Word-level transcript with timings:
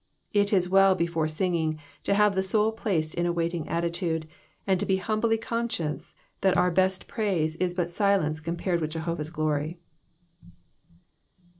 It 0.33 0.51
is 0.51 0.67
well 0.67 0.95
before 0.95 1.27
singing 1.27 1.77
to 2.05 2.15
have 2.15 2.33
the 2.33 2.41
soul 2.41 2.71
placed 2.71 3.13
in 3.13 3.27
a 3.27 3.31
waiting 3.31 3.69
attitude, 3.69 4.27
and 4.65 4.79
to 4.79 4.85
be 4.87 4.95
humbty 4.97 5.37
conscious 5.37 6.15
that 6.41 6.57
our 6.57 6.71
best 6.71 7.07
praise 7.07 7.55
is 7.57 7.75
but 7.75 7.91
silence 7.91 8.39
compared 8.39 8.81
with 8.81 8.89
Jehovah's 8.89 9.29
glory. 9.29 9.77